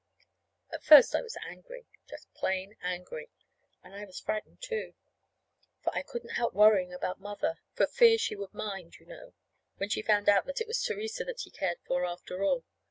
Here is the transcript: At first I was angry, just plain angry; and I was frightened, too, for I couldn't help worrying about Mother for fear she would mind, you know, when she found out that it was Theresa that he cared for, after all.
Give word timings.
At 0.71 0.83
first 0.83 1.13
I 1.13 1.21
was 1.21 1.37
angry, 1.47 1.85
just 2.09 2.33
plain 2.33 2.75
angry; 2.81 3.29
and 3.83 3.93
I 3.93 4.03
was 4.03 4.19
frightened, 4.19 4.59
too, 4.59 4.95
for 5.83 5.95
I 5.95 6.01
couldn't 6.01 6.31
help 6.39 6.55
worrying 6.55 6.91
about 6.91 7.19
Mother 7.21 7.59
for 7.73 7.85
fear 7.85 8.17
she 8.17 8.35
would 8.35 8.51
mind, 8.51 8.97
you 8.97 9.05
know, 9.05 9.35
when 9.77 9.89
she 9.89 10.01
found 10.01 10.27
out 10.27 10.47
that 10.47 10.59
it 10.59 10.65
was 10.65 10.81
Theresa 10.81 11.23
that 11.25 11.41
he 11.41 11.51
cared 11.51 11.77
for, 11.85 12.03
after 12.03 12.43
all. 12.43 12.63